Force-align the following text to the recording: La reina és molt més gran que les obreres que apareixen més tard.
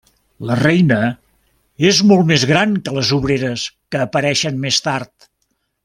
La 0.51 0.55
reina 0.59 0.97
és 1.91 1.99
molt 2.13 2.25
més 2.33 2.47
gran 2.53 2.73
que 2.89 2.95
les 2.97 3.13
obreres 3.21 3.67
que 3.93 4.03
apareixen 4.09 4.59
més 4.67 4.85
tard. 4.89 5.31